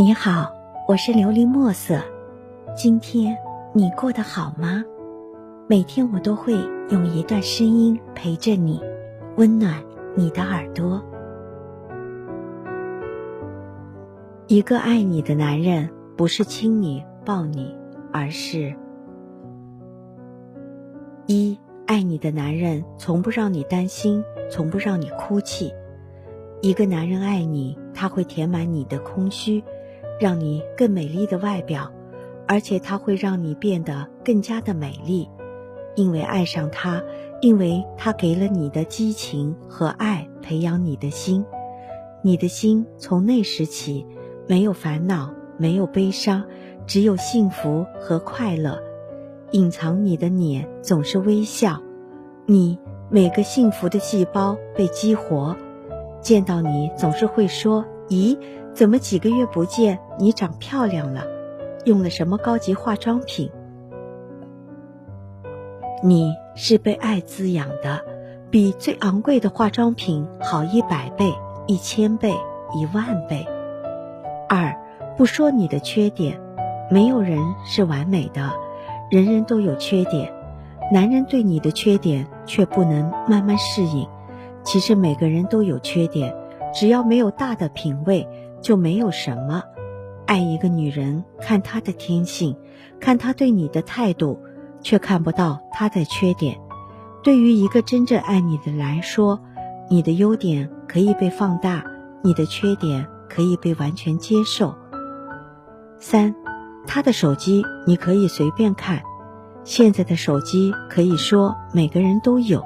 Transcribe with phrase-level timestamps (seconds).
[0.00, 0.50] 你好，
[0.88, 2.00] 我是琉璃墨色。
[2.74, 3.36] 今天
[3.74, 4.82] 你过得好吗？
[5.68, 6.54] 每天我都会
[6.88, 8.80] 用一段声音陪着你，
[9.36, 9.74] 温暖
[10.16, 11.04] 你的耳朵。
[14.46, 15.86] 一个爱你的男人，
[16.16, 17.76] 不是亲你抱你，
[18.10, 18.74] 而是：
[21.26, 25.70] 一爱你的男人，从不让你担心，从不让你哭泣。
[26.62, 29.62] 一个男人爱你，他会填满你的空虚。
[30.20, 31.90] 让你更美丽的外表，
[32.46, 35.26] 而且它会让你变得更加的美丽，
[35.96, 37.02] 因为爱上他，
[37.40, 41.42] 因为他给了你的激情和爱，培养你的心，
[42.22, 44.06] 你的心从那时起
[44.46, 46.44] 没有烦恼，没有悲伤，
[46.86, 48.78] 只有幸福和快乐。
[49.52, 51.80] 隐藏你的脸总是微笑，
[52.44, 55.56] 你每个幸福的细胞被激活，
[56.20, 58.36] 见到你总是会说：“咦。”
[58.74, 61.24] 怎么几个月不见，你长漂亮了？
[61.84, 63.50] 用了什么高级化妆品？
[66.02, 68.00] 你是被爱滋养的，
[68.50, 71.32] 比最昂贵的化妆品好一百倍、
[71.66, 72.34] 一千倍、
[72.74, 73.46] 一万倍。
[74.48, 74.74] 二，
[75.16, 76.40] 不说你的缺点，
[76.90, 78.50] 没有人是完美的，
[79.10, 80.32] 人人都有缺点。
[80.92, 84.08] 男人对你的缺点却不能慢慢适应。
[84.64, 86.34] 其实每个人都有缺点，
[86.74, 88.26] 只要没有大的品味。
[88.62, 89.62] 就没有什么。
[90.26, 92.56] 爱一个女人，看她的天性，
[93.00, 94.40] 看她对你的态度，
[94.80, 96.60] 却看不到她的缺点。
[97.22, 99.40] 对于一个真正爱你的来说，
[99.90, 101.84] 你的优点可以被放大，
[102.22, 104.74] 你的缺点可以被完全接受。
[105.98, 106.34] 三，
[106.86, 109.02] 他的手机你可以随便看。
[109.64, 112.64] 现在的手机可以说每个人都有，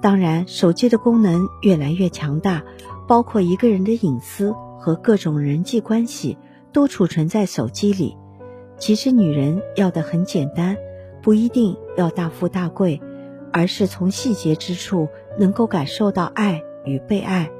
[0.00, 2.62] 当然，手机的功能越来越强大，
[3.08, 4.54] 包括一个人的隐私。
[4.78, 6.38] 和各种人际关系
[6.72, 8.16] 都储存在手机里。
[8.78, 10.76] 其实女人要的很简单，
[11.20, 13.00] 不一定要大富大贵，
[13.52, 15.08] 而是从细节之处
[15.38, 17.50] 能够感受到爱与被爱。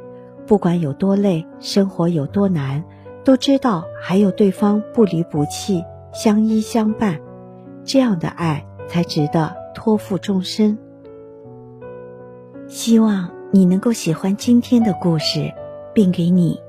[0.47, 2.85] 不管有多累，生活有多难，
[3.25, 7.21] 都知道还有对方不离不弃，相依相伴。
[7.85, 10.79] 这样的爱才值得托付终身。
[12.69, 15.53] 希望你能够喜欢今天的故事，
[15.93, 16.61] 并给你。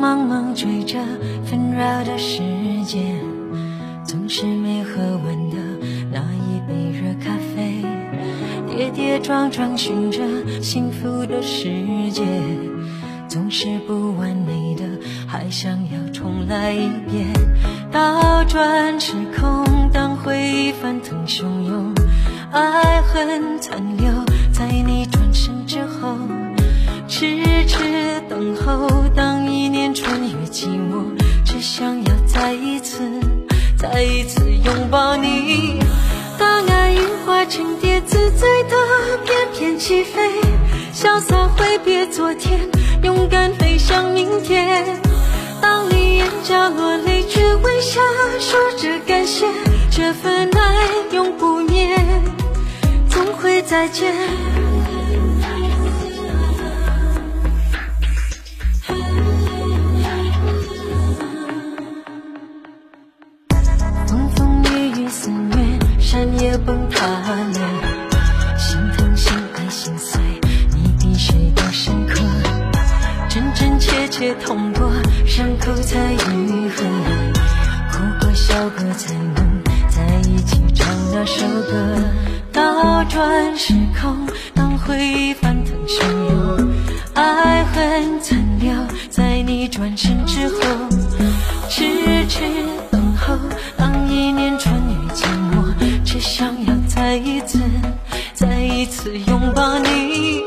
[0.00, 0.98] 茫茫追着
[1.44, 2.40] 纷扰的世
[2.86, 3.02] 界，
[4.02, 5.58] 总是没喝完的
[6.10, 7.84] 那一杯热咖啡，
[8.66, 10.22] 跌跌撞撞寻着
[10.62, 11.68] 幸福的世
[12.10, 12.24] 界，
[13.28, 14.84] 总是不完美的，
[15.28, 17.26] 还想要重来一遍。
[17.92, 21.94] 倒转时空，当回忆翻腾汹涌，
[22.50, 24.06] 爱恨残留
[24.50, 26.16] 在你转身之后，
[27.06, 28.88] 痴痴等候。
[29.12, 31.04] 当一年穿越寂寞，
[31.44, 33.00] 只想要再一次、
[33.76, 35.78] 再一次拥抱你。
[36.38, 38.76] 当爱樱花成蝶，自在的
[39.24, 40.30] 翩翩起飞，
[40.94, 42.60] 潇洒挥别昨天，
[43.02, 45.00] 勇敢飞向明天。
[45.60, 48.00] 当你眼角落泪，却微笑
[48.38, 49.46] 说着感谢，
[49.90, 51.98] 这份爱永不灭，
[53.08, 54.14] 总会再见。
[66.64, 70.20] 崩塌了，心疼心爱心碎，
[70.74, 72.20] 你比谁都深刻，
[73.28, 74.90] 真真切切痛过，
[75.26, 76.84] 伤口才愈合，
[77.92, 81.96] 哭过笑过才能在一起唱那首歌。
[82.52, 86.72] 倒转时空，当回忆翻腾汹涌，
[87.14, 88.20] 爱恨
[99.02, 100.42] 次拥抱你，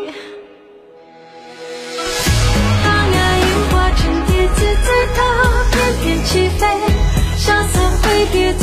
[2.84, 3.42] 当爱意
[3.72, 5.20] 化成蝶子，在他
[5.72, 6.68] 翩翩起飞，
[7.36, 8.63] 相思会跌。